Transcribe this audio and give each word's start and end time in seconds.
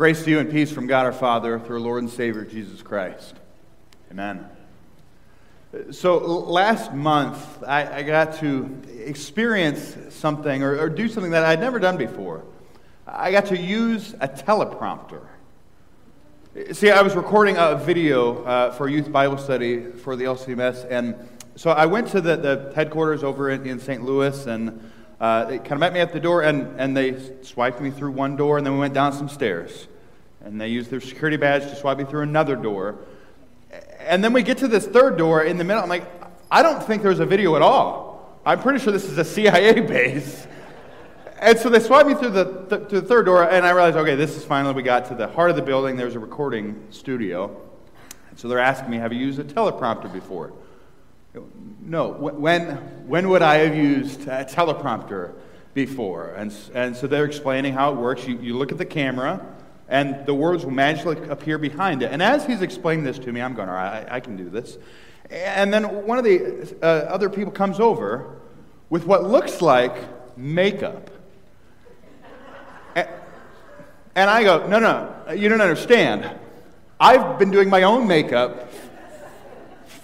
Grace 0.00 0.24
to 0.24 0.30
you 0.30 0.38
and 0.38 0.50
peace 0.50 0.72
from 0.72 0.86
God 0.86 1.04
our 1.04 1.12
Father 1.12 1.58
through 1.58 1.76
our 1.76 1.82
Lord 1.82 2.02
and 2.02 2.10
Savior 2.10 2.42
Jesus 2.42 2.80
Christ. 2.80 3.34
Amen. 4.10 4.48
So 5.90 6.16
last 6.16 6.94
month, 6.94 7.62
I, 7.64 7.98
I 7.98 8.02
got 8.02 8.36
to 8.36 8.80
experience 9.04 9.98
something 10.08 10.62
or, 10.62 10.78
or, 10.78 10.88
do 10.88 11.06
something 11.06 11.32
that 11.32 11.44
I'd 11.44 11.60
never 11.60 11.78
done 11.78 11.98
before. 11.98 12.44
I 13.06 13.30
got 13.30 13.44
to 13.48 13.58
use 13.58 14.14
a 14.20 14.26
teleprompter. 14.26 15.20
See, 16.72 16.90
I 16.90 17.02
was 17.02 17.14
recording 17.14 17.58
a 17.58 17.74
video 17.76 18.42
uh, 18.44 18.72
for 18.72 18.88
youth 18.88 19.12
Bible 19.12 19.36
study 19.36 19.84
for 19.84 20.16
the 20.16 20.24
LCMS, 20.24 20.86
and 20.90 21.14
so 21.56 21.72
I 21.72 21.84
went 21.84 22.08
to 22.12 22.22
the, 22.22 22.36
the 22.36 22.72
headquarters 22.74 23.22
over 23.22 23.50
in, 23.50 23.66
in 23.66 23.78
St. 23.78 24.02
Louis, 24.02 24.46
and 24.46 24.90
uh, 25.20 25.44
they 25.44 25.58
kind 25.58 25.72
of 25.72 25.80
met 25.80 25.92
me 25.92 26.00
at 26.00 26.14
the 26.14 26.20
door, 26.20 26.40
and, 26.42 26.80
and 26.80 26.96
they 26.96 27.20
swiped 27.42 27.82
me 27.82 27.90
through 27.90 28.12
one 28.12 28.36
door, 28.36 28.56
and 28.56 28.66
then 28.66 28.72
we 28.72 28.80
went 28.80 28.94
down 28.94 29.12
some 29.12 29.28
stairs. 29.28 29.88
And 30.44 30.60
they 30.60 30.68
use 30.68 30.88
their 30.88 31.00
security 31.00 31.36
badge 31.36 31.62
to 31.62 31.76
swipe 31.76 31.98
me 31.98 32.04
through 32.04 32.22
another 32.22 32.56
door. 32.56 32.98
And 34.00 34.24
then 34.24 34.32
we 34.32 34.42
get 34.42 34.58
to 34.58 34.68
this 34.68 34.86
third 34.86 35.16
door 35.16 35.44
in 35.44 35.58
the 35.58 35.64
middle. 35.64 35.82
I'm 35.82 35.88
like, 35.88 36.10
I 36.50 36.62
don't 36.62 36.82
think 36.82 37.02
there's 37.02 37.20
a 37.20 37.26
video 37.26 37.56
at 37.56 37.62
all. 37.62 38.40
I'm 38.44 38.60
pretty 38.60 38.78
sure 38.78 38.92
this 38.92 39.04
is 39.04 39.18
a 39.18 39.24
CIA 39.24 39.80
base. 39.80 40.46
And 41.40 41.58
so 41.58 41.70
they 41.70 41.80
swipe 41.80 42.06
me 42.06 42.14
through 42.14 42.30
the, 42.30 42.44
th- 42.68 42.88
to 42.88 43.00
the 43.00 43.06
third 43.06 43.24
door, 43.24 43.48
and 43.48 43.64
I 43.64 43.70
realized, 43.70 43.96
okay, 43.96 44.14
this 44.14 44.36
is 44.36 44.44
finally, 44.44 44.74
we 44.74 44.82
got 44.82 45.06
to 45.06 45.14
the 45.14 45.26
heart 45.28 45.48
of 45.48 45.56
the 45.56 45.62
building. 45.62 45.96
There's 45.96 46.14
a 46.14 46.18
recording 46.18 46.84
studio. 46.90 47.56
And 48.28 48.38
so 48.38 48.46
they're 48.48 48.58
asking 48.58 48.90
me, 48.90 48.98
have 48.98 49.12
you 49.12 49.20
used 49.20 49.38
a 49.38 49.44
teleprompter 49.44 50.12
before? 50.12 50.52
No. 51.80 52.08
When, 52.08 52.76
when 53.08 53.28
would 53.30 53.42
I 53.42 53.56
have 53.58 53.74
used 53.74 54.22
a 54.22 54.44
teleprompter 54.44 55.32
before? 55.72 56.34
And, 56.34 56.54
and 56.74 56.94
so 56.94 57.06
they're 57.06 57.24
explaining 57.24 57.72
how 57.72 57.92
it 57.92 57.96
works. 57.96 58.26
You, 58.26 58.38
you 58.38 58.56
look 58.56 58.72
at 58.72 58.78
the 58.78 58.84
camera, 58.84 59.40
and 59.90 60.24
the 60.24 60.32
words 60.32 60.64
will 60.64 60.72
magically 60.72 61.18
appear 61.28 61.58
behind 61.58 62.02
it. 62.02 62.12
And 62.12 62.22
as 62.22 62.46
he's 62.46 62.62
explaining 62.62 63.04
this 63.04 63.18
to 63.18 63.32
me, 63.32 63.42
I'm 63.42 63.54
going, 63.54 63.68
all 63.68 63.74
right, 63.74 64.08
I, 64.08 64.16
I 64.16 64.20
can 64.20 64.36
do 64.36 64.48
this. 64.48 64.78
And 65.28 65.72
then 65.72 66.06
one 66.06 66.16
of 66.16 66.24
the 66.24 66.76
uh, 66.82 66.86
other 66.86 67.28
people 67.28 67.52
comes 67.52 67.80
over 67.80 68.36
with 68.88 69.04
what 69.04 69.24
looks 69.24 69.60
like 69.60 69.96
makeup. 70.36 71.10
And, 72.94 73.08
and 74.14 74.30
I 74.30 74.44
go, 74.44 74.66
no, 74.68 74.78
no, 74.78 75.32
you 75.32 75.48
don't 75.48 75.60
understand. 75.60 76.30
I've 76.98 77.38
been 77.38 77.50
doing 77.50 77.68
my 77.68 77.82
own 77.82 78.06
makeup 78.06 78.72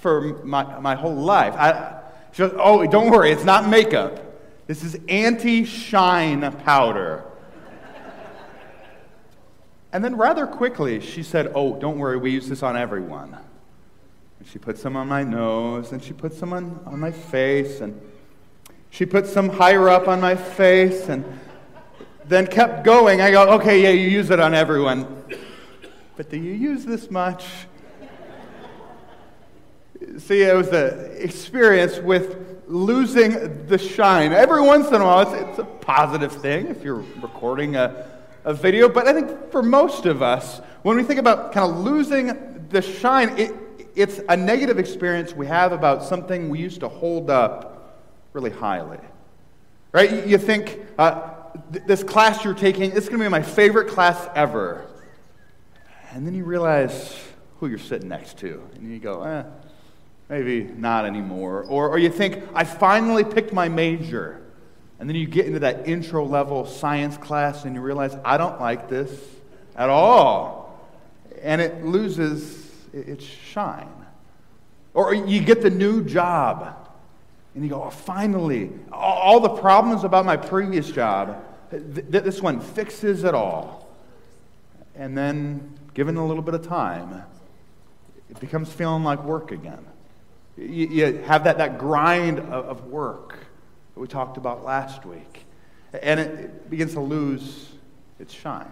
for 0.00 0.42
my, 0.44 0.80
my 0.80 0.96
whole 0.96 1.14
life. 1.14 1.54
I, 1.54 2.02
she 2.32 2.38
goes, 2.38 2.54
oh, 2.58 2.86
don't 2.86 3.10
worry, 3.10 3.30
it's 3.30 3.44
not 3.44 3.68
makeup. 3.68 4.20
This 4.66 4.82
is 4.82 4.98
anti 5.08 5.64
shine 5.64 6.50
powder. 6.64 7.24
And 9.92 10.04
then 10.04 10.16
rather 10.16 10.46
quickly, 10.46 11.00
she 11.00 11.22
said, 11.22 11.52
Oh, 11.54 11.78
don't 11.78 11.98
worry, 11.98 12.16
we 12.16 12.30
use 12.30 12.48
this 12.48 12.62
on 12.62 12.76
everyone. 12.76 13.36
And 14.38 14.48
she 14.48 14.58
put 14.58 14.78
some 14.78 14.96
on 14.96 15.08
my 15.08 15.22
nose, 15.22 15.92
and 15.92 16.02
she 16.02 16.12
put 16.12 16.32
some 16.32 16.52
on, 16.52 16.80
on 16.86 17.00
my 17.00 17.12
face, 17.12 17.80
and 17.80 17.98
she 18.90 19.06
put 19.06 19.26
some 19.26 19.48
higher 19.48 19.88
up 19.88 20.08
on 20.08 20.20
my 20.20 20.34
face, 20.34 21.08
and 21.08 21.24
then 22.26 22.46
kept 22.46 22.84
going. 22.84 23.20
I 23.20 23.30
go, 23.30 23.54
Okay, 23.54 23.82
yeah, 23.82 23.90
you 23.90 24.08
use 24.08 24.30
it 24.30 24.40
on 24.40 24.54
everyone. 24.54 25.24
But 26.16 26.30
do 26.30 26.36
you 26.36 26.52
use 26.52 26.84
this 26.84 27.10
much? 27.10 27.46
See, 30.18 30.42
it 30.42 30.54
was 30.54 30.68
an 30.68 31.16
experience 31.18 31.98
with 31.98 32.62
losing 32.66 33.66
the 33.66 33.78
shine. 33.78 34.32
Every 34.32 34.60
once 34.60 34.88
in 34.88 35.00
a 35.00 35.04
while, 35.04 35.20
it's, 35.20 35.48
it's 35.50 35.58
a 35.58 35.64
positive 35.64 36.32
thing 36.32 36.66
if 36.66 36.82
you're 36.82 37.04
recording 37.20 37.76
a 37.76 38.15
a 38.46 38.54
video, 38.54 38.88
but 38.88 39.08
I 39.08 39.12
think 39.12 39.50
for 39.50 39.62
most 39.62 40.06
of 40.06 40.22
us, 40.22 40.60
when 40.82 40.96
we 40.96 41.02
think 41.02 41.18
about 41.18 41.52
kind 41.52 41.68
of 41.68 41.78
losing 41.78 42.68
the 42.70 42.80
shine, 42.80 43.36
it, 43.36 43.52
it's 43.96 44.20
a 44.28 44.36
negative 44.36 44.78
experience 44.78 45.34
we 45.34 45.46
have 45.46 45.72
about 45.72 46.04
something 46.04 46.48
we 46.48 46.60
used 46.60 46.80
to 46.80 46.88
hold 46.88 47.28
up 47.28 48.06
really 48.32 48.50
highly. 48.50 49.00
Right? 49.90 50.26
You 50.26 50.38
think, 50.38 50.78
uh, 50.96 51.32
this 51.86 52.04
class 52.04 52.44
you're 52.44 52.54
taking, 52.54 52.92
it's 52.92 53.08
going 53.08 53.18
to 53.18 53.24
be 53.24 53.28
my 53.28 53.42
favorite 53.42 53.88
class 53.88 54.28
ever. 54.36 54.86
And 56.12 56.24
then 56.24 56.34
you 56.34 56.44
realize 56.44 57.18
who 57.58 57.66
you're 57.66 57.78
sitting 57.78 58.08
next 58.08 58.38
to. 58.38 58.62
And 58.74 58.92
you 58.92 59.00
go, 59.00 59.24
eh, 59.24 59.42
maybe 60.28 60.62
not 60.62 61.04
anymore. 61.04 61.64
Or, 61.64 61.88
or 61.88 61.98
you 61.98 62.10
think, 62.10 62.44
I 62.54 62.62
finally 62.62 63.24
picked 63.24 63.52
my 63.52 63.68
major. 63.68 64.45
And 64.98 65.08
then 65.08 65.16
you 65.16 65.26
get 65.26 65.46
into 65.46 65.60
that 65.60 65.86
intro 65.86 66.24
level 66.24 66.66
science 66.66 67.16
class 67.16 67.64
and 67.64 67.74
you 67.74 67.80
realize, 67.80 68.16
I 68.24 68.38
don't 68.38 68.60
like 68.60 68.88
this 68.88 69.12
at 69.74 69.90
all. 69.90 70.80
And 71.42 71.60
it 71.60 71.84
loses 71.84 72.70
its 72.92 73.24
shine. 73.24 73.92
Or 74.94 75.12
you 75.12 75.40
get 75.42 75.60
the 75.60 75.70
new 75.70 76.02
job 76.02 76.74
and 77.54 77.62
you 77.62 77.70
go, 77.70 77.84
oh, 77.84 77.90
finally, 77.90 78.70
all 78.92 79.40
the 79.40 79.50
problems 79.50 80.04
about 80.04 80.24
my 80.24 80.36
previous 80.36 80.90
job, 80.90 81.42
this 81.70 82.40
one 82.40 82.60
fixes 82.60 83.24
it 83.24 83.34
all. 83.34 83.88
And 84.94 85.16
then, 85.16 85.78
given 85.92 86.16
a 86.16 86.26
little 86.26 86.42
bit 86.42 86.54
of 86.54 86.66
time, 86.66 87.22
it 88.30 88.40
becomes 88.40 88.72
feeling 88.72 89.04
like 89.04 89.22
work 89.24 89.52
again. 89.52 89.84
You 90.56 91.22
have 91.26 91.44
that, 91.44 91.58
that 91.58 91.78
grind 91.78 92.40
of 92.40 92.86
work 92.86 93.45
that 93.96 94.00
we 94.00 94.06
talked 94.06 94.36
about 94.36 94.62
last 94.62 95.06
week. 95.06 95.46
And 96.02 96.20
it 96.20 96.68
begins 96.68 96.92
to 96.92 97.00
lose 97.00 97.70
its 98.20 98.34
shine. 98.34 98.70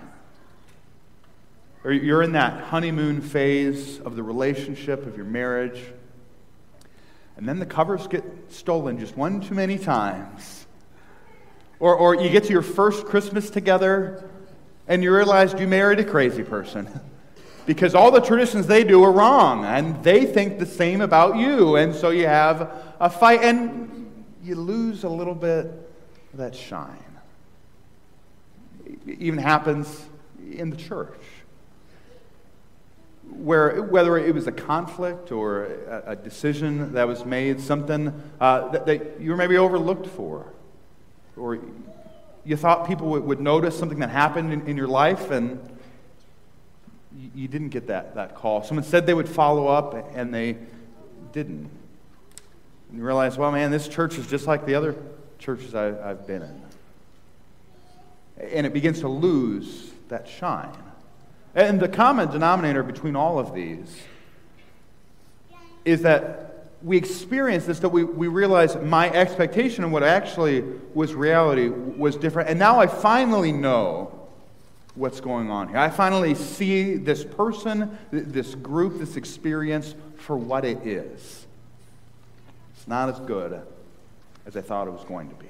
Or 1.83 1.93
you're 1.93 2.23
in 2.23 2.33
that 2.33 2.65
honeymoon 2.65 3.23
phase 3.23 4.01
of 4.01 4.17
the 4.17 4.23
relationship, 4.23 5.07
of 5.07 5.17
your 5.17 5.25
marriage. 5.25 5.81
And 7.39 7.49
then 7.49 7.59
the 7.59 7.65
covers 7.65 8.07
get 8.07 8.23
stolen 8.51 8.99
just 8.99 9.17
one 9.17 9.41
too 9.41 9.55
many 9.55 9.79
times. 9.79 10.67
Or, 11.81 11.95
or 11.95 12.15
you 12.15 12.29
get 12.29 12.45
to 12.45 12.53
your 12.53 12.61
first 12.61 13.07
Christmas 13.07 13.49
together 13.49 14.29
and 14.87 15.03
you 15.03 15.15
realize 15.15 15.55
you 15.55 15.67
married 15.67 16.01
a 16.01 16.05
crazy 16.05 16.43
person. 16.43 16.87
because 17.67 17.95
all 17.95 18.11
the 18.11 18.21
traditions 18.21 18.67
they 18.67 18.85
do 18.85 19.03
are 19.03 19.13
wrong 19.13 19.65
and 19.65 20.05
they 20.05 20.27
think 20.27 20.59
the 20.59 20.67
same 20.67 21.01
about 21.01 21.39
you. 21.39 21.77
And 21.77 21.95
so 21.95 22.11
you 22.11 22.27
have 22.27 22.71
a 23.01 23.09
fight. 23.09 23.43
And 23.43 23.94
you 24.45 24.55
lose 24.57 25.05
a 25.05 25.09
little 25.09 25.35
bit 25.35 25.67
of 26.33 26.39
that 26.39 26.55
shine. 26.55 26.99
It 28.85 29.21
even 29.21 29.39
happens 29.39 30.07
in 30.53 30.71
the 30.71 30.77
church. 30.77 31.19
Where, 33.31 33.83
whether 33.83 34.19
it 34.19 34.35
was 34.35 34.47
a 34.47 34.53
conflict 34.53 35.33
or 35.33 35.65
a, 35.65 36.03
a 36.09 36.17
decision 36.17 36.93
that 36.93 37.09
was 37.09 37.25
made, 37.25 37.59
something 37.59 38.13
uh, 38.39 38.69
that, 38.69 38.87
that, 38.87 39.21
you 39.21 39.31
were 39.31 39.37
maybe 39.37 39.57
overlooked 39.57 40.07
for, 40.07 40.53
or 41.35 41.59
you 42.45 42.57
thought 42.57 42.87
people 42.87 43.09
would, 43.09 43.25
would 43.25 43.41
notice 43.41 43.79
something 43.79 44.01
that 44.01 44.11
happened 44.11 44.53
in, 44.53 44.67
in 44.67 44.77
your 44.77 44.89
life 44.89 45.31
and 45.31 45.59
you, 47.17 47.31
you 47.35 47.49
didn't 47.49 47.71
get 47.71 47.87
that, 47.87 48.15
that 48.15 48.35
call. 48.35 48.63
Someone 48.63 48.85
said 48.85 49.07
they 49.07 49.15
would 49.15 49.29
follow 49.29 49.69
up 49.69 50.15
and 50.15 50.35
they 50.35 50.59
didn't. 51.33 51.71
And 52.89 52.99
you 52.99 53.05
realize, 53.05 53.37
well, 53.37 53.53
man, 53.53 53.71
this 53.71 53.89
church 53.89 54.19
is 54.19 54.27
just 54.27 54.47
like 54.47 54.67
the 54.67 54.75
other 54.75 54.95
churches 55.39 55.75
I, 55.75 55.85
have 55.87 56.27
been 56.27 56.43
in. 56.43 56.63
And 58.53 58.67
it 58.67 58.73
begins 58.73 59.01
to 59.01 59.09
lose 59.09 59.93
that 60.09 60.29
shine. 60.29 60.77
And 61.55 61.79
the 61.79 61.89
common 61.89 62.31
denominator 62.31 62.83
between 62.83 63.15
all 63.15 63.39
of 63.39 63.55
these 63.55 64.03
is 65.85 66.03
that 66.03 66.69
we 66.83 66.97
experience 66.97 67.65
this, 67.65 67.79
that 67.81 67.89
we, 67.89 68.05
we 68.05 68.29
realize 68.29 68.77
my 68.77 69.11
expectation 69.11 69.85
and 69.85 69.93
what 69.93 70.03
actually 70.03 70.63
was 70.93 71.15
reality 71.15 71.69
was 71.69 72.17
different. 72.17 72.51
And 72.51 72.59
now 72.59 72.79
I 72.79 72.87
finally 72.87 73.53
know 73.53 74.29
what's 74.95 75.21
going 75.21 75.51
on 75.51 75.69
here. 75.69 75.79
I 75.79 75.91
finally 75.91 76.35
see 76.35 76.97
this 76.97 77.25
person, 77.25 77.99
this 78.11 78.55
group, 78.55 78.99
this 78.99 79.17
experience 79.17 79.95
for 80.17 80.37
what 80.37 80.65
it 80.65 80.87
is. 80.87 81.44
It's 82.85 82.89
not 82.91 83.09
as 83.09 83.19
good 83.21 83.63
as 84.45 84.59
I 84.59 84.61
thought 84.61 84.89
it 84.89 84.91
was 84.91 85.05
going 85.05 85.31
to 85.31 85.35
be. 85.37 85.49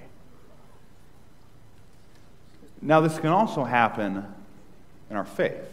Now, 2.80 3.00
this 3.00 3.18
can 3.18 3.30
also 3.30 3.64
happen 3.64 4.24
in 5.10 5.16
our 5.16 5.24
faith, 5.24 5.66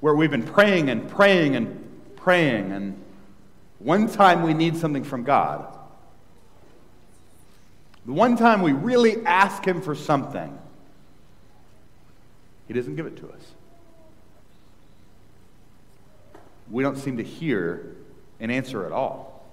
where 0.00 0.14
we've 0.14 0.30
been 0.30 0.42
praying 0.42 0.90
and 0.90 1.08
praying 1.08 1.56
and 1.56 1.82
praying, 2.16 2.72
and 2.72 3.02
one 3.78 4.06
time 4.10 4.42
we 4.42 4.52
need 4.52 4.76
something 4.76 5.02
from 5.02 5.24
God. 5.24 5.66
The 8.04 8.12
one 8.12 8.36
time 8.36 8.60
we 8.60 8.72
really 8.72 9.24
ask 9.24 9.66
Him 9.66 9.80
for 9.80 9.94
something, 9.94 10.58
He 12.68 12.74
doesn't 12.74 12.96
give 12.96 13.06
it 13.06 13.16
to 13.16 13.30
us. 13.30 13.52
We 16.70 16.82
don't 16.82 16.98
seem 16.98 17.16
to 17.16 17.24
hear 17.24 17.96
an 18.40 18.50
answer 18.50 18.86
at 18.86 18.92
all. 18.92 19.44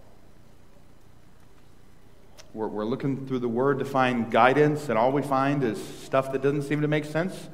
We're, 2.53 2.67
we're 2.67 2.85
looking 2.85 3.25
through 3.25 3.39
the 3.39 3.47
Word 3.47 3.79
to 3.79 3.85
find 3.85 4.29
guidance, 4.29 4.89
and 4.89 4.97
all 4.97 5.11
we 5.11 5.21
find 5.21 5.63
is 5.63 5.83
stuff 5.83 6.31
that 6.31 6.41
doesn't 6.41 6.63
seem 6.63 6.81
to 6.81 6.87
make 6.87 7.05
sense 7.05 7.49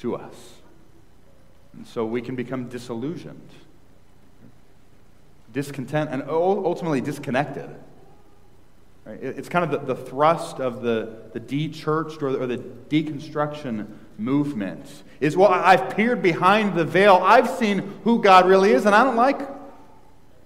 to 0.00 0.16
us. 0.16 0.34
And 1.72 1.86
so 1.86 2.04
we 2.04 2.22
can 2.22 2.34
become 2.34 2.68
disillusioned, 2.68 3.50
discontent, 5.52 6.10
and 6.10 6.22
ultimately 6.28 7.00
disconnected. 7.00 7.68
It's 9.06 9.48
kind 9.48 9.64
of 9.64 9.70
the, 9.70 9.94
the 9.94 10.00
thrust 10.02 10.58
of 10.58 10.82
the, 10.82 11.16
the 11.32 11.38
de-churched 11.38 12.22
or 12.22 12.32
the, 12.32 12.38
or 12.40 12.46
the 12.46 12.58
deconstruction 12.58 13.86
movement 14.18 15.04
is, 15.20 15.36
well, 15.36 15.50
I've 15.50 15.94
peered 15.94 16.22
behind 16.22 16.74
the 16.74 16.84
veil. 16.84 17.20
I've 17.22 17.48
seen 17.48 17.78
who 18.02 18.20
God 18.20 18.48
really 18.48 18.72
is, 18.72 18.86
and 18.86 18.94
I 18.94 19.04
don't 19.04 19.14
like 19.14 19.38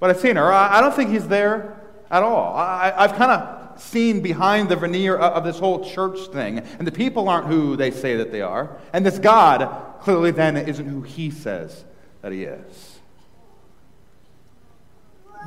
what 0.01 0.11
I've 0.11 0.19
seen. 0.19 0.37
her. 0.37 0.53
I 0.53 0.81
don't 0.81 0.95
think 0.95 1.11
he's 1.11 1.29
there 1.29 1.81
at 2.11 2.23
all. 2.23 2.57
I, 2.57 2.93
I've 2.97 3.15
kind 3.15 3.31
of 3.31 3.81
seen 3.81 4.21
behind 4.21 4.69
the 4.69 4.77
veneer 4.77 5.17
of 5.17 5.45
this 5.45 5.59
whole 5.59 5.89
church 5.89 6.19
thing, 6.29 6.59
and 6.59 6.87
the 6.87 6.93
people 6.93 7.29
aren't 7.29 7.47
who 7.47 7.77
they 7.77 7.91
say 7.91 8.17
that 8.17 8.33
they 8.33 8.41
are. 8.41 8.77
And 8.93 9.07
this 9.07 9.19
God 9.19 10.01
clearly 10.01 10.33
then 10.33 10.57
isn't 10.57 10.87
who 10.87 11.03
he 11.03 11.31
says 11.31 11.85
that 12.23 12.33
he 12.33 12.45
is. 12.45 12.99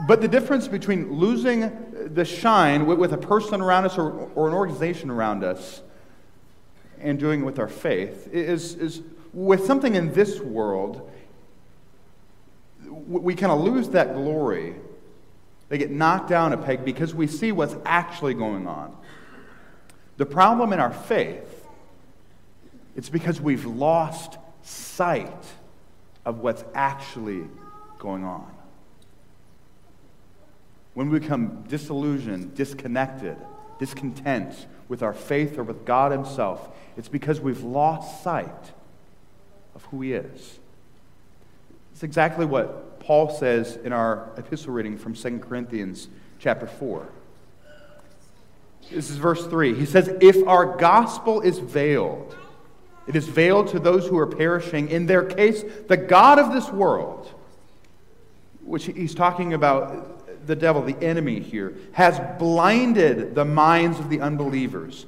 But 0.07 0.21
the 0.21 0.27
difference 0.27 0.67
between 0.67 1.13
losing 1.13 1.71
the 2.13 2.25
shine 2.25 2.85
with 2.85 3.13
a 3.13 3.17
person 3.17 3.61
around 3.61 3.85
us 3.85 3.97
or, 3.97 4.29
or 4.35 4.47
an 4.47 4.53
organization 4.53 5.09
around 5.09 5.43
us 5.43 5.81
and 6.99 7.19
doing 7.19 7.41
it 7.41 7.43
with 7.43 7.59
our 7.59 7.67
faith 7.67 8.27
is, 8.31 8.75
is 8.75 9.01
with 9.33 9.65
something 9.65 9.95
in 9.95 10.13
this 10.13 10.39
world, 10.39 11.11
we 12.93 13.35
kind 13.35 13.51
of 13.51 13.61
lose 13.61 13.89
that 13.89 14.13
glory. 14.13 14.75
They 15.69 15.77
get 15.77 15.91
knocked 15.91 16.29
down 16.29 16.53
a 16.53 16.57
peg 16.57 16.85
because 16.85 17.13
we 17.15 17.27
see 17.27 17.51
what's 17.51 17.75
actually 17.85 18.33
going 18.33 18.67
on. 18.67 18.95
The 20.17 20.25
problem 20.25 20.73
in 20.73 20.79
our 20.79 20.93
faith, 20.93 21.67
it's 22.95 23.09
because 23.09 23.41
we've 23.41 23.65
lost 23.65 24.37
sight 24.61 25.45
of 26.25 26.39
what's 26.39 26.63
actually 26.75 27.45
going 27.97 28.23
on 28.23 28.53
when 30.93 31.09
we 31.09 31.19
become 31.19 31.63
disillusioned, 31.67 32.55
disconnected, 32.55 33.37
discontent 33.79 34.67
with 34.87 35.01
our 35.01 35.13
faith 35.13 35.57
or 35.57 35.63
with 35.63 35.85
God 35.85 36.11
Himself, 36.11 36.69
it's 36.97 37.09
because 37.09 37.39
we've 37.39 37.63
lost 37.63 38.23
sight 38.23 38.71
of 39.75 39.83
who 39.85 40.01
He 40.01 40.13
is. 40.13 40.59
It's 41.93 42.01
exactly 42.01 42.45
what 42.45 42.99
Paul 42.99 43.29
says 43.29 43.77
in 43.77 43.93
our 43.93 44.31
epistle 44.35 44.73
reading 44.73 44.97
from 44.97 45.13
2 45.13 45.39
Corinthians 45.39 46.07
chapter 46.39 46.65
4. 46.65 47.07
This 48.91 49.11
is 49.11 49.17
verse 49.17 49.45
3. 49.45 49.75
He 49.75 49.85
says, 49.85 50.11
If 50.19 50.45
our 50.47 50.75
gospel 50.77 51.41
is 51.41 51.59
veiled, 51.59 52.35
it 53.05 53.15
is 53.15 53.27
veiled 53.27 53.67
to 53.69 53.79
those 53.79 54.07
who 54.07 54.17
are 54.17 54.25
perishing. 54.25 54.89
In 54.89 55.05
their 55.05 55.23
case, 55.23 55.63
the 55.87 55.95
God 55.95 56.39
of 56.39 56.51
this 56.51 56.69
world, 56.69 57.31
which 58.65 58.85
he's 58.85 59.13
talking 59.13 59.53
about 59.53 60.47
the 60.47 60.55
devil, 60.55 60.81
the 60.81 61.01
enemy 61.01 61.39
here, 61.39 61.75
has 61.91 62.19
blinded 62.39 63.35
the 63.35 63.45
minds 63.45 63.99
of 63.99 64.09
the 64.09 64.19
unbelievers 64.19 65.05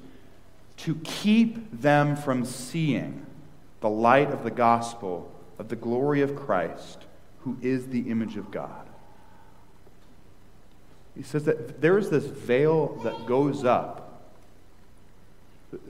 to 0.77 0.95
keep 1.03 1.81
them 1.81 2.15
from 2.15 2.45
seeing 2.45 3.25
the 3.81 3.89
light 3.89 4.29
of 4.29 4.43
the 4.43 4.51
gospel 4.51 5.31
of 5.57 5.69
the 5.69 5.75
glory 5.75 6.21
of 6.21 6.35
Christ, 6.35 7.05
who 7.39 7.57
is 7.61 7.87
the 7.87 8.09
image 8.09 8.37
of 8.37 8.51
God. 8.51 8.87
He 11.15 11.23
says 11.23 11.45
that 11.45 11.81
there 11.81 11.97
is 11.97 12.09
this 12.09 12.25
veil 12.25 12.99
that 13.03 13.25
goes 13.25 13.63
up, 13.63 14.01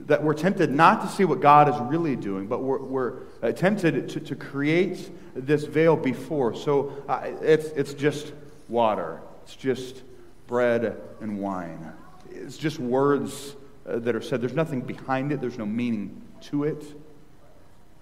that 0.00 0.22
we're 0.22 0.34
tempted 0.34 0.70
not 0.70 1.02
to 1.02 1.08
see 1.08 1.24
what 1.24 1.40
God 1.40 1.68
is 1.68 1.80
really 1.90 2.16
doing, 2.16 2.46
but 2.46 2.62
we're, 2.62 2.82
we're 2.82 3.52
tempted 3.52 4.08
to, 4.10 4.20
to 4.20 4.36
create 4.36 5.10
this 5.34 5.64
veil 5.64 5.96
before. 5.96 6.54
So 6.54 7.04
uh, 7.08 7.30
it's, 7.42 7.66
it's 7.68 7.94
just 7.94 8.32
water. 8.68 9.20
It's 9.44 9.56
just 9.56 10.02
bread 10.46 11.00
and 11.20 11.40
wine. 11.40 11.92
It's 12.30 12.56
just 12.56 12.78
words 12.78 13.54
uh, 13.88 13.98
that 14.00 14.14
are 14.14 14.22
said. 14.22 14.40
There's 14.40 14.54
nothing 14.54 14.80
behind 14.80 15.32
it, 15.32 15.40
there's 15.40 15.58
no 15.58 15.66
meaning 15.66 16.22
to 16.42 16.64
it. 16.64 16.84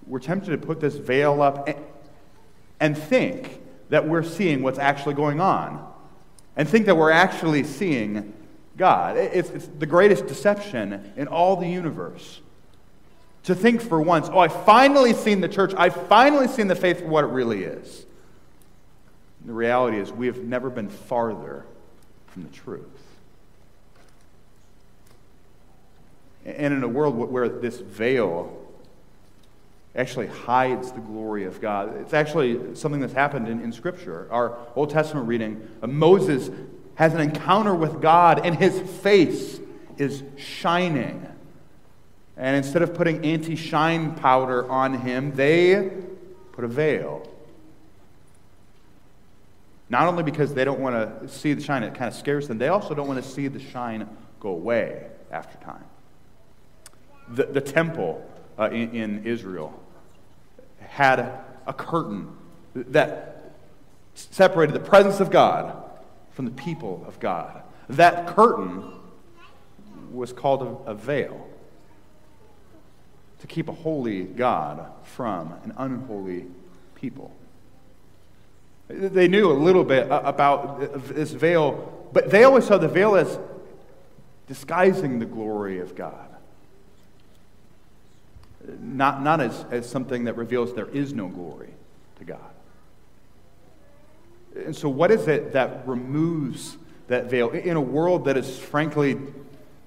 We're 0.06 0.19
tempted 0.19 0.51
to 0.51 0.59
put 0.59 0.81
this 0.81 0.97
veil 0.97 1.41
up 1.41 1.69
and, 1.69 1.79
and 2.81 2.99
think 2.99 3.61
that 3.91 4.06
we're 4.09 4.23
seeing 4.23 4.62
what's 4.62 4.79
actually 4.79 5.15
going 5.15 5.41
on, 5.41 5.87
and 6.56 6.69
think 6.69 6.87
that 6.87 6.97
we're 6.97 7.11
actually 7.11 7.65
seeing 7.65 8.33
God. 8.77 9.17
It's, 9.17 9.51
it's 9.51 9.67
the 9.67 9.87
greatest 9.87 10.27
deception 10.27 11.12
in 11.17 11.29
all 11.29 11.56
the 11.56 11.69
universe. 11.69 12.41
To 13.45 13.55
think 13.55 13.83
for 13.83 14.01
once, 14.01 14.29
oh, 14.33 14.39
I've 14.39 14.65
finally 14.65 15.12
seen 15.12 15.41
the 15.41 15.49
church, 15.49 15.75
I've 15.77 16.09
finally 16.09 16.49
seen 16.49 16.67
the 16.67 16.75
faith 16.75 17.01
for 17.01 17.09
what 17.09 17.25
it 17.25 17.29
really 17.29 17.65
is. 17.65 18.06
The 19.45 19.53
reality 19.53 19.99
is, 19.99 20.11
we 20.11 20.27
have 20.27 20.39
never 20.39 20.71
been 20.71 20.89
farther 20.89 21.67
from 22.29 22.45
the 22.45 22.49
truth. 22.49 22.87
And 26.47 26.73
in 26.73 26.83
a 26.83 26.89
world 26.89 27.17
where 27.17 27.49
this 27.49 27.79
veil 27.79 28.63
actually 29.96 30.26
hides 30.26 30.91
the 30.93 31.00
glory 31.00 31.44
of 31.44 31.61
God, 31.61 31.96
it's 32.00 32.14
actually 32.14 32.75
something 32.75 33.00
that's 33.00 33.12
happened 33.12 33.49
in, 33.49 33.61
in 33.61 33.73
Scripture. 33.73 34.26
Our 34.31 34.58
Old 34.75 34.91
Testament 34.91 35.29
reading, 35.29 35.69
Moses 35.87 36.50
has 36.96 37.14
an 37.14 37.20
encounter 37.20 37.75
with 37.75 38.00
God, 38.00 38.44
and 38.44 38.56
his 38.56 38.81
face 39.00 39.61
is 39.96 40.23
shining. 40.37 41.26
And 42.37 42.56
instead 42.56 42.82
of 42.82 42.94
putting 42.94 43.25
anti 43.25 43.55
shine 43.55 44.14
powder 44.17 44.69
on 44.69 44.94
him, 44.94 45.35
they 45.37 45.93
put 46.52 46.64
a 46.64 46.69
veil. 46.69 47.29
Not 49.88 50.08
only 50.08 50.25
because 50.25 50.55
they 50.55 50.64
don't 50.64 50.81
want 50.81 51.23
to 51.23 51.29
see 51.29 51.52
the 51.52 51.62
shine, 51.62 51.85
it 51.85 51.94
kind 51.94 52.08
of 52.08 52.14
scares 52.14 52.49
them, 52.49 52.58
they 52.58 52.69
also 52.69 52.94
don't 52.94 53.06
want 53.06 53.23
to 53.23 53.29
see 53.29 53.46
the 53.46 53.61
shine 53.61 54.08
go 54.41 54.49
away 54.49 55.06
after 55.31 55.56
time. 55.64 55.85
The, 57.29 57.44
the 57.44 57.61
temple 57.61 58.29
uh, 58.58 58.70
in, 58.70 58.91
in 58.91 59.25
Israel 59.25 59.81
had 60.94 61.19
a 61.67 61.73
curtain 61.73 62.29
that 62.73 63.52
separated 64.14 64.73
the 64.73 64.81
presence 64.81 65.19
of 65.19 65.29
God 65.29 65.82
from 66.31 66.44
the 66.44 66.52
people 66.52 67.05
of 67.08 67.19
God. 67.19 67.62
That 67.88 68.29
curtain 68.29 68.93
was 70.12 70.32
called 70.32 70.85
a, 70.87 70.94
veil 70.94 71.49
to 73.41 73.46
keep 73.49 73.69
a 73.69 73.73
holy 73.73 74.23
God 74.23 74.88
from 75.02 75.52
an 75.64 75.75
unholy 75.79 76.46
people. 76.94 77.34
They 78.86 79.27
knew 79.27 79.51
a 79.51 79.53
little 79.53 79.82
bit 79.82 80.06
about 80.08 81.08
this 81.08 81.32
veil, 81.32 82.08
but 82.13 82.31
they 82.31 82.44
always 82.44 82.69
saw 82.69 82.79
the 82.79 82.86
veil 82.86 83.17
as 83.17 83.36
disguising 84.46 85.19
the 85.19 85.27
glory 85.27 85.81
of 85.81 85.96
God. 85.96 86.33
Not, 88.81 89.23
not 89.23 89.41
as, 89.41 89.65
as 89.71 89.89
something 89.89 90.25
that 90.25 90.37
reveals 90.37 90.75
there 90.75 90.89
is 90.89 91.13
no 91.13 91.29
glory 91.29 91.71
to 92.19 92.25
God. 92.25 92.41
And 94.56 94.75
so, 94.75 94.89
what 94.89 95.11
is 95.11 95.29
it 95.29 95.53
that 95.53 95.87
removes 95.87 96.79
that 97.09 97.29
veil 97.31 97.51
in 97.51 97.77
a 97.77 97.81
world 97.81 98.25
that 98.27 98.37
is 98.37 98.59
frankly 98.59 99.19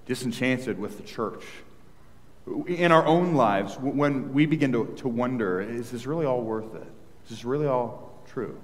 disenchanted 0.06 0.78
with 0.78 0.98
the 0.98 1.04
church? 1.04 1.44
In 2.68 2.92
our 2.92 3.06
own 3.06 3.34
lives, 3.34 3.78
when 3.80 4.34
we 4.34 4.46
begin 4.46 4.72
to, 4.74 4.94
to 4.98 5.08
wonder, 5.08 5.60
is 5.60 5.92
this 5.92 6.06
really 6.06 6.26
all 6.26 6.42
worth 6.42 6.76
it? 6.76 6.88
Is 7.26 7.30
this 7.30 7.46
really 7.46 7.68
all 7.68 8.22
true? 8.28 8.58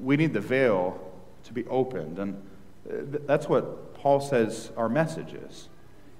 we 0.00 0.16
need 0.16 0.32
the 0.32 0.40
veil 0.40 1.00
to 1.44 1.52
be 1.52 1.64
opened. 1.66 2.18
And 2.18 2.42
uh, 2.88 3.18
that's 3.26 3.48
what 3.48 3.94
Paul 3.94 4.20
says 4.20 4.70
our 4.76 4.88
message 4.88 5.32
is. 5.32 5.68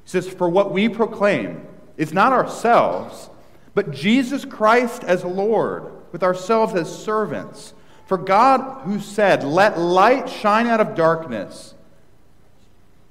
He 0.05 0.11
says, 0.11 0.29
For 0.29 0.49
what 0.49 0.73
we 0.73 0.89
proclaim 0.89 1.67
is 1.97 2.13
not 2.13 2.33
ourselves, 2.33 3.31
but 3.75 3.91
Jesus 3.91 4.45
Christ 4.45 5.05
as 5.05 5.25
Lord, 5.25 5.93
with 6.13 6.23
ourselves 6.23 6.75
as 6.75 6.95
servants. 6.95 7.75
For 8.07 8.19
God, 8.19 8.83
who 8.85 9.01
said, 9.01 9.43
Let 9.45 9.79
light 9.79 10.29
shine 10.29 10.67
out 10.67 10.81
of 10.81 10.95
darkness, 10.95 11.75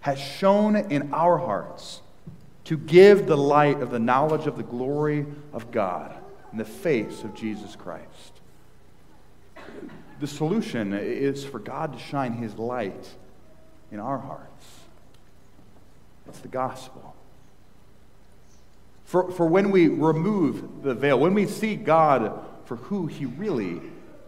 has 0.01 0.19
shone 0.19 0.75
in 0.75 1.13
our 1.13 1.37
hearts 1.37 2.01
to 2.65 2.77
give 2.77 3.27
the 3.27 3.37
light 3.37 3.81
of 3.81 3.91
the 3.91 3.99
knowledge 3.99 4.47
of 4.47 4.57
the 4.57 4.63
glory 4.63 5.25
of 5.53 5.71
God 5.71 6.15
in 6.51 6.57
the 6.57 6.65
face 6.65 7.23
of 7.23 7.35
Jesus 7.35 7.75
Christ 7.75 8.35
the 10.19 10.27
solution 10.27 10.93
is 10.93 11.43
for 11.43 11.59
God 11.59 11.93
to 11.93 11.99
shine 11.99 12.33
his 12.33 12.55
light 12.55 13.09
in 13.91 13.99
our 13.99 14.17
hearts. 14.17 14.65
It's 16.27 16.39
the 16.39 16.47
gospel. 16.47 17.14
For, 19.05 19.31
for 19.31 19.45
when 19.45 19.71
we 19.71 19.87
remove 19.87 20.83
the 20.83 20.93
veil, 20.93 21.19
when 21.19 21.33
we 21.33 21.45
see 21.45 21.75
God 21.75 22.45
for 22.65 22.75
who 22.75 23.07
he 23.07 23.25
really 23.25 23.81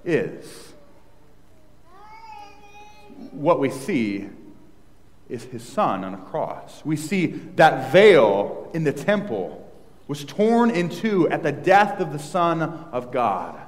is, 0.06 0.74
what 3.32 3.60
we 3.60 3.70
see 3.70 4.30
is 5.30 5.44
his 5.44 5.64
son 5.64 6.04
on 6.04 6.14
a 6.14 6.18
cross. 6.18 6.86
We 6.86 6.96
see 6.96 7.28
that 7.56 7.92
veil 7.92 8.70
in 8.74 8.84
the 8.84 8.94
temple 8.94 9.64
was 10.08 10.24
torn 10.24 10.72
in 10.72 10.90
two 10.90 11.28
at 11.30 11.44
the 11.44 11.52
death 11.52 12.00
of 12.00 12.14
the 12.14 12.20
Son 12.20 12.62
of 12.62 13.12
God. 13.12 13.60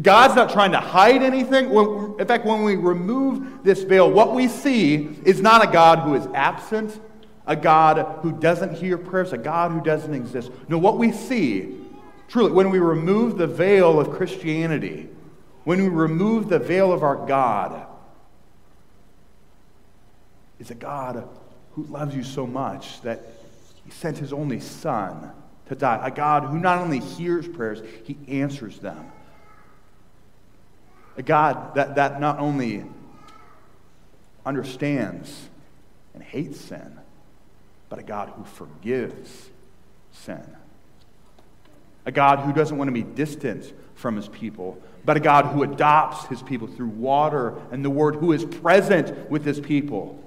God's 0.00 0.34
not 0.34 0.50
trying 0.50 0.72
to 0.72 0.80
hide 0.80 1.22
anything. 1.22 1.70
In 1.70 2.26
fact, 2.26 2.44
when 2.44 2.62
we 2.62 2.76
remove 2.76 3.62
this 3.62 3.82
veil, 3.82 4.10
what 4.10 4.34
we 4.34 4.48
see 4.48 5.08
is 5.24 5.40
not 5.40 5.66
a 5.66 5.72
God 5.72 6.00
who 6.00 6.14
is 6.14 6.26
absent, 6.34 7.00
a 7.46 7.56
God 7.56 8.20
who 8.22 8.32
doesn't 8.32 8.74
hear 8.74 8.96
prayers, 8.96 9.32
a 9.32 9.38
God 9.38 9.72
who 9.72 9.80
doesn't 9.80 10.14
exist. 10.14 10.50
No, 10.68 10.78
what 10.78 10.98
we 10.98 11.12
see, 11.12 11.78
truly, 12.28 12.52
when 12.52 12.70
we 12.70 12.78
remove 12.78 13.36
the 13.36 13.46
veil 13.46 14.00
of 14.00 14.10
Christianity, 14.10 15.08
when 15.64 15.82
we 15.82 15.88
remove 15.88 16.48
the 16.48 16.58
veil 16.58 16.92
of 16.92 17.02
our 17.02 17.26
God, 17.26 17.86
is 20.58 20.70
a 20.70 20.74
God 20.74 21.28
who 21.72 21.84
loves 21.84 22.14
you 22.14 22.22
so 22.22 22.46
much 22.46 23.00
that 23.02 23.22
he 23.84 23.90
sent 23.90 24.18
his 24.18 24.32
only 24.32 24.60
Son 24.60 25.32
to 25.68 25.74
die. 25.74 26.00
A 26.02 26.10
God 26.10 26.44
who 26.44 26.58
not 26.58 26.78
only 26.78 27.00
hears 27.00 27.46
prayers, 27.48 27.82
he 28.04 28.16
answers 28.28 28.78
them. 28.78 29.10
A 31.16 31.22
God 31.22 31.74
that, 31.74 31.96
that 31.96 32.20
not 32.20 32.38
only 32.38 32.84
understands 34.46 35.48
and 36.12 36.22
hates 36.22 36.60
sin, 36.60 36.98
but 37.94 38.02
a 38.02 38.06
God 38.06 38.32
who 38.36 38.42
forgives 38.42 39.50
sin. 40.10 40.42
A 42.04 42.10
God 42.10 42.40
who 42.40 42.52
doesn't 42.52 42.76
want 42.76 42.88
to 42.88 42.92
be 42.92 43.04
distant 43.04 43.72
from 43.94 44.16
his 44.16 44.26
people, 44.26 44.82
but 45.04 45.16
a 45.16 45.20
God 45.20 45.46
who 45.46 45.62
adopts 45.62 46.26
his 46.26 46.42
people 46.42 46.66
through 46.66 46.88
water 46.88 47.54
and 47.70 47.84
the 47.84 47.90
word, 47.90 48.16
who 48.16 48.32
is 48.32 48.44
present 48.44 49.30
with 49.30 49.44
his 49.44 49.60
people 49.60 50.20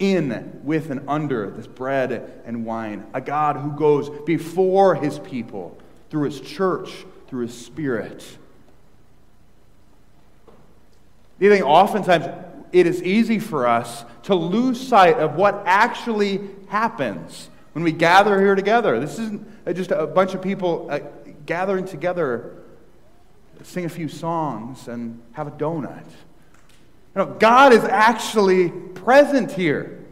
in, 0.00 0.60
with, 0.64 0.90
and 0.90 1.08
under 1.08 1.50
this 1.50 1.68
bread 1.68 2.42
and 2.46 2.66
wine. 2.66 3.06
A 3.14 3.20
God 3.20 3.58
who 3.58 3.70
goes 3.70 4.10
before 4.26 4.96
his 4.96 5.20
people 5.20 5.78
through 6.10 6.24
his 6.24 6.40
church, 6.40 7.06
through 7.28 7.42
his 7.42 7.56
spirit. 7.56 8.26
You 11.38 11.48
think 11.48 11.64
oftentimes 11.64 12.26
it 12.72 12.88
is 12.88 13.00
easy 13.04 13.38
for 13.38 13.68
us 13.68 14.04
to 14.24 14.34
lose 14.34 14.80
sight 14.80 15.18
of 15.18 15.36
what 15.36 15.62
actually 15.64 16.40
happens 16.74 17.50
when 17.72 17.84
we 17.84 17.92
gather 17.92 18.40
here 18.40 18.56
together. 18.56 18.98
This 18.98 19.12
isn't 19.12 19.46
just 19.74 19.92
a 19.92 20.08
bunch 20.08 20.34
of 20.34 20.42
people 20.42 20.88
uh, 20.90 20.98
gathering 21.46 21.84
together, 21.84 22.56
sing 23.62 23.84
a 23.84 23.88
few 23.88 24.08
songs, 24.08 24.88
and 24.88 25.22
have 25.32 25.46
a 25.46 25.52
donut. 25.52 26.04
You 27.14 27.16
know, 27.22 27.26
God 27.26 27.72
is 27.72 27.84
actually 27.84 28.70
present 28.70 29.52
here. 29.52 30.04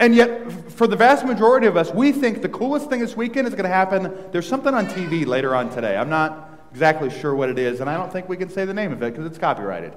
And 0.00 0.12
yet, 0.12 0.50
for 0.72 0.88
the 0.88 0.96
vast 0.96 1.24
majority 1.24 1.68
of 1.68 1.76
us, 1.76 1.92
we 1.92 2.10
think 2.10 2.42
the 2.42 2.48
coolest 2.48 2.90
thing 2.90 2.98
this 2.98 3.16
weekend 3.16 3.46
is 3.46 3.54
going 3.54 3.62
to 3.64 3.76
happen. 3.82 4.12
There's 4.32 4.48
something 4.48 4.74
on 4.74 4.86
TV 4.86 5.24
later 5.24 5.54
on 5.54 5.70
today. 5.70 5.96
I'm 5.96 6.10
not 6.10 6.50
exactly 6.72 7.10
sure 7.10 7.32
what 7.32 7.48
it 7.48 7.60
is, 7.60 7.80
and 7.80 7.88
I 7.88 7.96
don't 7.96 8.12
think 8.12 8.28
we 8.28 8.36
can 8.36 8.48
say 8.48 8.64
the 8.64 8.74
name 8.74 8.90
of 8.92 9.00
it 9.04 9.12
because 9.12 9.24
it's 9.24 9.38
copyrighted. 9.38 9.92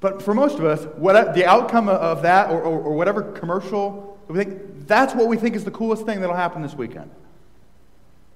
But 0.00 0.22
for 0.22 0.34
most 0.34 0.58
of 0.58 0.64
us, 0.64 0.84
what, 0.96 1.34
the 1.34 1.46
outcome 1.46 1.88
of 1.88 2.22
that 2.22 2.50
or, 2.50 2.60
or, 2.60 2.80
or 2.80 2.94
whatever 2.94 3.22
commercial, 3.22 4.18
we 4.28 4.36
think, 4.36 4.86
that's 4.86 5.14
what 5.14 5.26
we 5.26 5.36
think 5.36 5.56
is 5.56 5.64
the 5.64 5.70
coolest 5.70 6.04
thing 6.04 6.20
that'll 6.20 6.36
happen 6.36 6.62
this 6.62 6.74
weekend. 6.74 7.10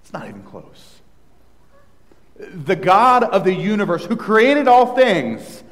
It's 0.02 0.12
not 0.12 0.28
even 0.28 0.42
close. 0.42 1.00
The 2.36 2.76
God 2.76 3.24
of 3.24 3.44
the 3.44 3.54
universe 3.54 4.04
who 4.04 4.16
created 4.16 4.66
all 4.66 4.94
things 4.94 5.62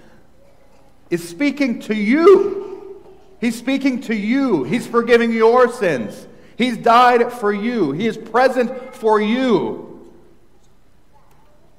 is 1.11 1.27
speaking 1.27 1.81
to 1.81 1.95
you. 1.95 3.03
He's 3.41 3.57
speaking 3.57 4.03
to 4.03 4.15
you. 4.15 4.65
He's 4.65 4.87
forgiving 4.87 5.33
your 5.33 5.73
sins. 5.73 6.27
He's 6.57 6.77
died 6.77 7.33
for 7.33 7.53
you, 7.53 7.93
He 7.93 8.07
is 8.07 8.17
present 8.17 8.95
for 8.95 9.21
you. 9.21 10.11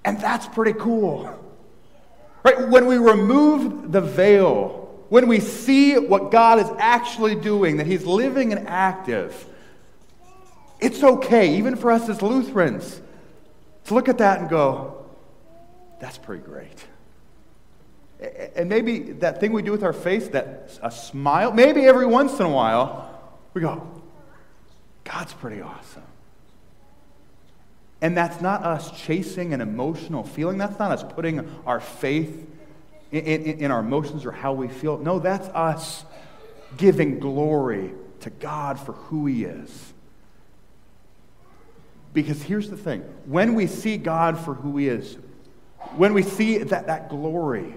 And 0.05 0.19
that's 0.19 0.47
pretty 0.47 0.73
cool. 0.73 1.29
Right? 2.43 2.67
When 2.69 2.85
we 2.85 2.97
remove 2.97 3.91
the 3.91 4.01
veil, 4.01 5.03
when 5.09 5.27
we 5.27 5.39
see 5.39 5.97
what 5.97 6.31
God 6.31 6.59
is 6.59 6.67
actually 6.77 7.35
doing, 7.35 7.77
that 7.77 7.87
He's 7.87 8.05
living 8.05 8.53
and 8.53 8.67
active, 8.67 9.45
it's 10.79 11.03
okay, 11.03 11.57
even 11.57 11.75
for 11.75 11.91
us 11.91 12.07
as 12.07 12.21
Lutherans, 12.21 13.01
to 13.85 13.93
look 13.93 14.07
at 14.07 14.19
that 14.19 14.39
and 14.39 14.49
go, 14.49 15.05
that's 15.99 16.17
pretty 16.17 16.43
great. 16.43 16.85
And 18.55 18.69
maybe 18.69 18.99
that 19.13 19.39
thing 19.39 19.51
we 19.51 19.61
do 19.61 19.71
with 19.71 19.83
our 19.83 19.93
face, 19.93 20.27
that 20.29 20.77
a 20.81 20.91
smile, 20.91 21.51
maybe 21.51 21.85
every 21.85 22.05
once 22.05 22.39
in 22.39 22.45
a 22.45 22.49
while, 22.49 23.09
we 23.53 23.61
go, 23.61 24.03
God's 25.03 25.33
pretty 25.33 25.61
awesome. 25.61 26.03
And 28.01 28.15
that's 28.15 28.41
not 28.41 28.63
us 28.63 28.91
chasing 29.01 29.53
an 29.53 29.61
emotional 29.61 30.23
feeling. 30.23 30.57
That's 30.57 30.79
not 30.79 30.91
us 30.91 31.03
putting 31.03 31.49
our 31.65 31.79
faith 31.79 32.47
in, 33.11 33.25
in, 33.25 33.59
in, 33.59 33.71
our 33.71 33.79
emotions 33.79 34.25
or 34.25 34.31
how 34.31 34.53
we 34.53 34.67
feel. 34.67 34.97
No, 34.97 35.19
that's 35.19 35.47
us 35.49 36.05
giving 36.77 37.19
glory 37.19 37.91
to 38.21 38.29
God 38.29 38.79
for 38.79 38.93
who 38.93 39.25
He 39.25 39.43
is. 39.43 39.93
Because 42.13 42.41
here's 42.41 42.69
the 42.69 42.77
thing 42.77 43.01
when 43.25 43.53
we 43.53 43.67
see 43.67 43.97
God 43.97 44.39
for 44.39 44.53
who 44.53 44.77
He 44.77 44.87
is, 44.87 45.17
when 45.95 46.13
we 46.13 46.23
see 46.23 46.59
that, 46.59 46.87
that 46.87 47.09
glory, 47.09 47.75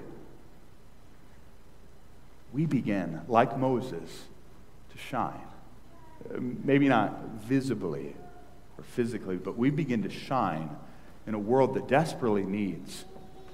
we 2.52 2.66
begin, 2.66 3.22
like 3.28 3.58
Moses, 3.58 4.24
to 4.92 4.98
shine 4.98 5.40
maybe 6.38 6.88
not 6.88 7.20
visibly 7.42 8.14
or 8.78 8.84
physically, 8.84 9.36
but 9.36 9.56
we 9.56 9.70
begin 9.70 10.02
to 10.02 10.10
shine 10.10 10.70
in 11.26 11.34
a 11.34 11.38
world 11.38 11.74
that 11.74 11.88
desperately 11.88 12.44
needs 12.44 13.04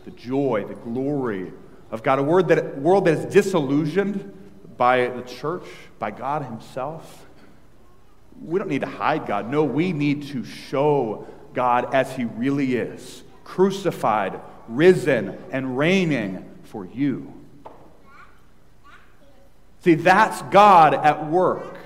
the 0.04 0.10
joy, 0.12 0.64
the 0.66 0.74
glory 0.74 1.52
of 1.90 2.02
God. 2.02 2.18
A 2.18 2.42
that, 2.54 2.78
world 2.78 3.04
that 3.06 3.18
is 3.18 3.32
disillusioned 3.32 4.32
by 4.76 5.08
the 5.08 5.22
church, 5.22 5.64
by 5.98 6.10
God 6.10 6.44
Himself. 6.44 7.26
We 8.42 8.58
don't 8.58 8.68
need 8.68 8.82
to 8.82 8.86
hide 8.86 9.26
God. 9.26 9.50
No, 9.50 9.64
we 9.64 9.92
need 9.92 10.28
to 10.28 10.44
show 10.44 11.26
God 11.52 11.94
as 11.94 12.14
He 12.14 12.24
really 12.24 12.76
is 12.76 13.22
crucified, 13.44 14.40
risen, 14.68 15.36
and 15.50 15.76
reigning 15.76 16.44
for 16.64 16.84
you. 16.84 17.32
See, 19.80 19.94
that's 19.94 20.42
God 20.42 20.92
at 20.92 21.26
work 21.28 21.76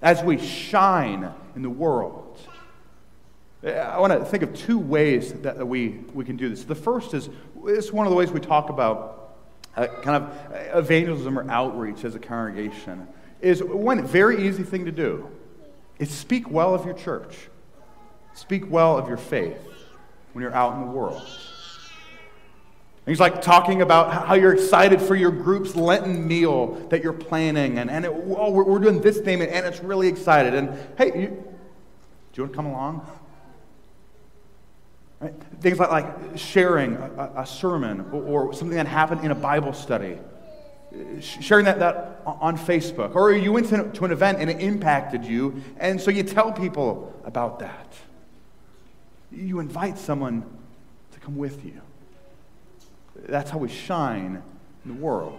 as 0.00 0.22
we 0.22 0.38
shine 0.38 1.30
in 1.54 1.62
the 1.62 1.70
world. 1.70 2.23
I 3.64 3.98
want 3.98 4.12
to 4.12 4.24
think 4.24 4.42
of 4.42 4.54
two 4.54 4.78
ways 4.78 5.32
that 5.34 5.66
we, 5.66 6.00
we 6.12 6.24
can 6.24 6.36
do 6.36 6.50
this. 6.50 6.64
The 6.64 6.74
first 6.74 7.14
is 7.14 7.30
it's 7.64 7.92
one 7.92 8.06
of 8.06 8.10
the 8.10 8.16
ways 8.16 8.30
we 8.30 8.40
talk 8.40 8.68
about 8.68 9.36
uh, 9.76 9.86
kind 10.02 10.22
of 10.22 10.32
evangelism 10.74 11.38
or 11.38 11.50
outreach 11.50 12.04
as 12.04 12.14
a 12.14 12.18
congregation. 12.18 13.08
Is 13.40 13.62
one 13.62 14.06
very 14.06 14.46
easy 14.46 14.62
thing 14.62 14.84
to 14.84 14.92
do 14.92 15.28
is 15.98 16.10
speak 16.10 16.50
well 16.50 16.74
of 16.74 16.84
your 16.84 16.94
church, 16.94 17.48
speak 18.34 18.70
well 18.70 18.98
of 18.98 19.08
your 19.08 19.16
faith 19.16 19.58
when 20.32 20.42
you're 20.42 20.54
out 20.54 20.74
in 20.74 20.80
the 20.80 20.90
world. 20.90 21.22
He's 23.06 23.20
like 23.20 23.42
talking 23.42 23.82
about 23.82 24.26
how 24.26 24.34
you're 24.34 24.54
excited 24.54 25.00
for 25.00 25.14
your 25.14 25.30
group's 25.30 25.76
Lenten 25.76 26.26
meal 26.26 26.86
that 26.88 27.02
you're 27.02 27.12
planning, 27.12 27.78
and, 27.78 27.90
and 27.90 28.04
it, 28.06 28.10
oh, 28.10 28.50
we're, 28.50 28.64
we're, 28.64 28.78
doing 28.78 29.00
this 29.02 29.20
thing, 29.20 29.42
and 29.42 29.66
it's 29.66 29.80
really 29.80 30.08
excited. 30.08 30.54
And 30.54 30.70
hey, 30.96 31.06
you, 31.08 31.28
do 31.28 32.34
you 32.34 32.42
want 32.44 32.52
to 32.52 32.56
come 32.56 32.66
along? 32.66 33.06
Right? 35.20 35.34
Things 35.60 35.78
like, 35.78 35.90
like 35.90 36.36
sharing 36.36 36.96
a, 36.96 37.32
a 37.36 37.46
sermon 37.46 38.00
or, 38.12 38.48
or, 38.48 38.52
something 38.52 38.76
that 38.76 38.86
happened 38.86 39.24
in 39.24 39.30
a 39.30 39.34
Bible 39.34 39.72
study, 39.72 40.18
sharing 41.20 41.64
that, 41.64 41.78
that 41.78 42.22
on 42.26 42.58
Facebook, 42.58 43.14
or 43.14 43.32
you 43.32 43.52
went 43.52 43.68
to, 43.68 43.90
to 43.92 44.04
an 44.04 44.12
event 44.12 44.38
and 44.38 44.50
it 44.50 44.60
impacted 44.60 45.24
you, 45.24 45.62
and 45.78 46.00
so 46.00 46.10
you 46.10 46.22
tell 46.22 46.52
people 46.52 47.14
about 47.24 47.60
that. 47.60 47.94
You 49.32 49.60
invite 49.60 49.98
someone 49.98 50.44
to 51.12 51.20
come 51.20 51.36
with 51.36 51.64
you. 51.64 51.80
That's 53.28 53.50
how 53.50 53.58
we 53.58 53.68
shine 53.68 54.42
in 54.84 54.94
the 54.94 55.00
world. 55.00 55.38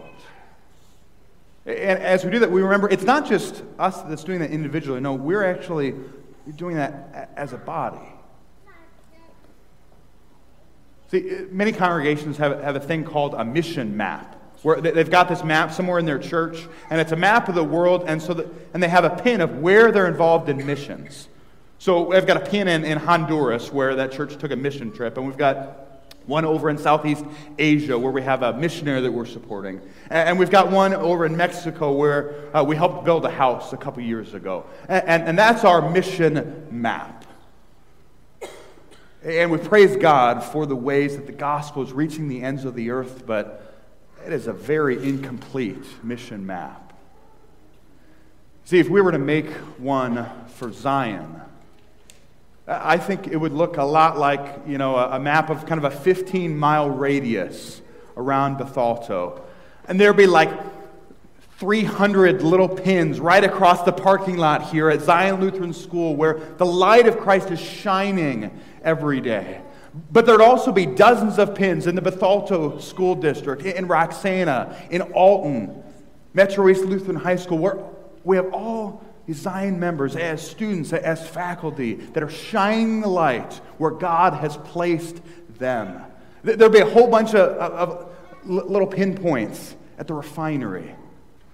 And 1.65 1.99
as 1.99 2.23
we 2.23 2.31
do 2.31 2.39
that, 2.39 2.51
we 2.51 2.61
remember 2.61 2.89
it's 2.89 3.03
not 3.03 3.27
just 3.27 3.63
us 3.79 4.01
that's 4.03 4.23
doing 4.23 4.39
that 4.39 4.51
individually. 4.51 4.99
No, 4.99 5.13
we're 5.13 5.43
actually 5.43 5.95
doing 6.55 6.75
that 6.75 7.31
as 7.35 7.53
a 7.53 7.57
body. 7.57 8.14
See, 11.11 11.45
many 11.51 11.71
congregations 11.71 12.37
have, 12.37 12.61
have 12.63 12.75
a 12.75 12.79
thing 12.79 13.03
called 13.03 13.33
a 13.35 13.45
mission 13.45 13.95
map, 13.95 14.35
where 14.63 14.81
they've 14.81 15.09
got 15.09 15.29
this 15.29 15.43
map 15.43 15.71
somewhere 15.71 15.99
in 15.99 16.05
their 16.05 16.17
church, 16.17 16.67
and 16.89 16.99
it's 16.99 17.11
a 17.11 17.15
map 17.15 17.47
of 17.47 17.55
the 17.55 17.63
world, 17.63 18.05
and, 18.07 18.21
so 18.21 18.33
that, 18.33 18.47
and 18.73 18.81
they 18.81 18.89
have 18.89 19.03
a 19.03 19.11
pin 19.11 19.41
of 19.41 19.59
where 19.59 19.91
they're 19.91 20.07
involved 20.07 20.49
in 20.49 20.65
missions. 20.65 21.27
So 21.77 22.13
I've 22.13 22.25
got 22.25 22.37
a 22.37 22.45
pin 22.49 22.67
in, 22.67 22.83
in 22.83 22.97
Honduras 22.97 23.71
where 23.71 23.95
that 23.95 24.11
church 24.11 24.37
took 24.37 24.51
a 24.51 24.55
mission 24.55 24.91
trip, 24.91 25.17
and 25.17 25.27
we've 25.27 25.37
got 25.37 25.85
one 26.25 26.45
over 26.45 26.69
in 26.69 26.77
Southeast 26.77 27.23
Asia 27.59 27.97
where 27.97 28.11
we 28.11 28.21
have 28.21 28.41
a 28.41 28.53
missionary 28.53 29.01
that 29.01 29.11
we're 29.11 29.25
supporting. 29.25 29.79
And 30.09 30.39
we've 30.39 30.49
got 30.49 30.71
one 30.71 30.93
over 30.93 31.25
in 31.25 31.37
Mexico 31.37 31.91
where 31.91 32.55
uh, 32.55 32.63
we 32.63 32.75
helped 32.75 33.05
build 33.05 33.25
a 33.25 33.29
house 33.29 33.73
a 33.73 33.77
couple 33.77 34.01
years 34.01 34.33
ago. 34.33 34.65
And, 34.89 35.07
and, 35.07 35.23
and 35.23 35.37
that's 35.37 35.63
our 35.63 35.87
mission 35.91 36.67
map. 36.71 37.24
And 39.25 39.49
we 39.49 39.57
praise 39.57 39.95
God 39.95 40.43
for 40.43 40.67
the 40.67 40.75
ways 40.75 41.15
that 41.15 41.25
the 41.25 41.31
gospel 41.31 41.81
is 41.81 41.91
reaching 41.91 42.27
the 42.27 42.43
ends 42.43 42.63
of 42.63 42.75
the 42.75 42.91
earth, 42.91 43.25
but 43.25 43.73
it 44.23 44.31
is 44.31 44.45
a 44.45 44.53
very 44.53 45.03
incomplete 45.03 45.83
mission 46.03 46.45
map. 46.45 46.93
See, 48.65 48.77
if 48.77 48.87
we 48.87 49.01
were 49.01 49.11
to 49.11 49.17
make 49.17 49.49
one 49.79 50.29
for 50.49 50.71
Zion, 50.71 51.41
I 52.67 52.97
think 52.97 53.25
it 53.25 53.37
would 53.37 53.51
look 53.51 53.77
a 53.77 53.83
lot 53.83 54.19
like, 54.19 54.59
you 54.67 54.77
know, 54.77 54.95
a, 54.95 55.19
map 55.19 55.49
of 55.49 55.65
kind 55.65 55.83
of 55.83 55.91
a 55.91 55.95
15 55.95 56.55
mile 56.55 56.91
radius 56.91 57.81
around 58.15 58.57
Bethalto. 58.57 59.41
And 59.87 59.99
there'd 59.99 60.17
be 60.17 60.27
like 60.27 60.51
300 61.57 62.41
little 62.41 62.67
pins 62.67 63.19
right 63.19 63.43
across 63.43 63.83
the 63.83 63.91
parking 63.91 64.37
lot 64.37 64.69
here 64.69 64.89
at 64.89 65.01
Zion 65.01 65.39
Lutheran 65.39 65.73
School 65.73 66.15
where 66.15 66.39
the 66.57 66.65
light 66.65 67.07
of 67.07 67.17
Christ 67.17 67.51
is 67.51 67.59
shining 67.59 68.51
every 68.83 69.21
day. 69.21 69.61
But 70.11 70.25
there'd 70.25 70.41
also 70.41 70.71
be 70.71 70.85
dozens 70.85 71.39
of 71.39 71.55
pins 71.55 71.87
in 71.87 71.95
the 71.95 72.01
Bethalto 72.01 72.81
School 72.81 73.15
District, 73.15 73.63
in 73.63 73.87
Roxana, 73.87 74.75
in 74.89 75.01
Alton, 75.01 75.83
Metro 76.33 76.67
East 76.67 76.83
Lutheran 76.83 77.15
High 77.15 77.37
School, 77.37 77.59
where 77.59 77.79
we 78.25 78.35
have 78.35 78.53
all 78.53 79.01
these 79.25 79.37
Zion 79.37 79.79
members, 79.79 80.15
as 80.15 80.45
students, 80.45 80.93
as 80.93 81.27
faculty, 81.27 81.95
that 81.95 82.21
are 82.21 82.29
shining 82.29 83.01
the 83.01 83.07
light 83.07 83.53
where 83.77 83.91
God 83.91 84.33
has 84.33 84.57
placed 84.57 85.21
them. 85.57 86.01
There'd 86.43 86.71
be 86.71 86.79
a 86.79 86.89
whole 86.89 87.09
bunch 87.09 87.33
of, 87.33 87.57
of, 87.57 88.11
little 88.43 88.85
pinpoints 88.85 89.75
at 89.97 90.05
the 90.07 90.13
refinery, 90.13 90.93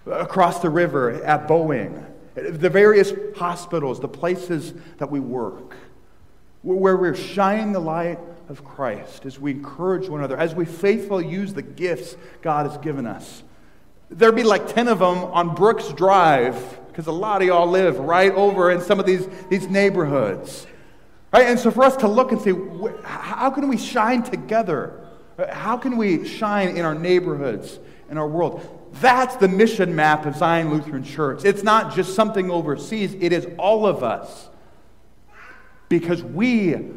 across 0.05 0.59
the 0.59 0.69
river 0.69 1.23
at 1.23 1.47
Boeing, 1.47 2.05
the 2.35 2.69
various 2.69 3.13
hospitals, 3.35 3.99
the 3.99 4.07
places 4.07 4.73
that 4.97 5.09
we 5.09 5.19
work, 5.19 5.75
where 6.61 6.95
we're 6.95 7.15
shining 7.15 7.71
the 7.71 7.79
light 7.79 8.19
of 8.49 8.63
Christ 8.63 9.25
as 9.25 9.39
we 9.39 9.51
encourage 9.51 10.07
one 10.07 10.19
another, 10.19 10.37
as 10.37 10.53
we 10.53 10.65
faithfully 10.65 11.27
use 11.27 11.53
the 11.53 11.61
gifts 11.61 12.15
God 12.41 12.69
has 12.69 12.77
given 12.79 13.05
us. 13.05 13.43
There'd 14.09 14.35
be 14.35 14.43
like 14.43 14.67
10 14.67 14.87
of 14.87 14.99
them 14.99 15.17
on 15.17 15.55
Brooks 15.55 15.89
Drive 15.89 16.79
because 16.87 17.07
a 17.07 17.11
lot 17.11 17.41
of 17.41 17.47
y'all 17.47 17.67
live 17.67 17.97
right 17.99 18.33
over 18.33 18.69
in 18.71 18.81
some 18.81 18.99
of 18.99 19.05
these, 19.05 19.27
these 19.49 19.67
neighborhoods. 19.67 20.67
Right? 21.31 21.45
And 21.47 21.57
so 21.57 21.71
for 21.71 21.83
us 21.83 21.95
to 21.97 22.07
look 22.09 22.33
and 22.33 22.41
say, 22.41 22.53
how 23.03 23.49
can 23.49 23.69
we 23.69 23.77
shine 23.77 24.21
together? 24.21 24.99
How 25.49 25.77
can 25.77 25.95
we 25.95 26.27
shine 26.27 26.75
in 26.75 26.83
our 26.83 26.93
neighborhoods, 26.93 27.79
in 28.09 28.17
our 28.17 28.27
world? 28.27 28.80
That's 28.93 29.35
the 29.37 29.47
mission 29.47 29.95
map 29.95 30.25
of 30.25 30.35
Zion 30.35 30.71
Lutheran 30.71 31.03
Church. 31.03 31.45
It's 31.45 31.63
not 31.63 31.95
just 31.95 32.13
something 32.13 32.51
overseas, 32.51 33.13
it 33.19 33.31
is 33.31 33.47
all 33.57 33.85
of 33.85 34.03
us. 34.03 34.49
Because 35.87 36.23
we 36.23 36.91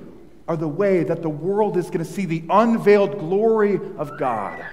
are 0.46 0.56
the 0.56 0.68
way 0.68 1.04
that 1.04 1.22
the 1.22 1.28
world 1.28 1.76
is 1.76 1.86
going 1.86 1.98
to 1.98 2.04
see 2.04 2.26
the 2.26 2.44
unveiled 2.50 3.18
glory 3.18 3.80
of 3.96 4.18
God. 4.18 4.64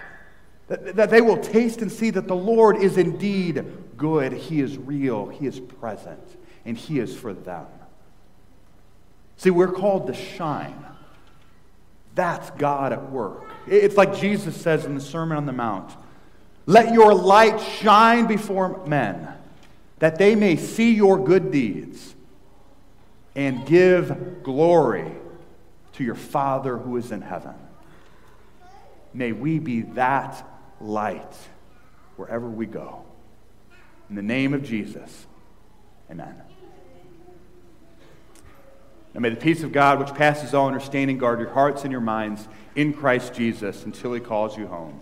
That, 0.68 0.96
that 0.96 1.10
they 1.10 1.22
will 1.22 1.38
taste 1.38 1.82
and 1.82 1.92
see 1.92 2.10
that 2.12 2.28
the 2.28 2.36
Lord 2.36 2.78
is 2.78 2.98
indeed 2.98 3.66
good, 3.98 4.34
He 4.34 4.62
is 4.62 4.78
real, 4.78 5.28
He 5.28 5.46
is 5.46 5.60
present, 5.60 6.38
and 6.66 6.78
He 6.78 7.00
is 7.00 7.16
for 7.16 7.34
them. 7.34 7.68
See, 9.38 9.50
we're 9.50 9.72
called 9.72 10.08
to 10.08 10.14
shine. 10.14 10.86
That's 12.14 12.50
God 12.52 12.94
at 12.94 13.12
work. 13.12 13.46
It's 13.68 13.96
like 13.96 14.16
Jesus 14.16 14.60
says 14.60 14.86
in 14.86 14.96
the 14.96 15.02
Sermon 15.02 15.38
on 15.38 15.46
the 15.46 15.54
Mount 15.54 15.92
Let 16.72 16.94
your 16.94 17.14
light 17.14 17.60
shine 17.60 18.28
before 18.28 18.86
men, 18.86 19.28
that 20.00 20.18
they 20.18 20.36
may 20.36 20.56
see 20.56 20.94
your 20.94 21.22
good 21.22 21.52
deeds 21.52 22.16
and 23.36 23.66
give 23.66 24.42
glory 24.42 25.12
to 25.96 26.04
your 26.06 26.16
Father 26.16 26.78
who 26.78 26.96
is 26.96 27.12
in 27.12 27.22
heaven. 27.22 27.56
May 29.14 29.34
we 29.34 29.60
be 29.60 29.82
that 29.82 30.48
light 30.80 31.36
wherever 32.16 32.48
we 32.48 32.68
go. 32.68 33.04
In 34.10 34.16
the 34.16 34.22
name 34.22 34.54
of 34.54 34.64
Jesus, 34.64 35.28
amen. 36.10 36.42
Now 39.14 39.20
may 39.20 39.30
the 39.32 39.36
peace 39.36 39.64
of 39.64 39.74
God, 39.74 40.00
which 40.00 40.14
passes 40.14 40.54
all 40.54 40.68
understanding, 40.68 41.18
guard 41.18 41.42
your 41.42 41.50
hearts 41.50 41.84
and 41.84 41.92
your 41.92 42.00
minds 42.00 42.48
in 42.78 42.94
Christ 42.94 43.34
Jesus 43.34 43.84
until 43.84 44.14
he 44.14 44.22
calls 44.22 44.58
you 44.58 44.68
home. 44.68 45.02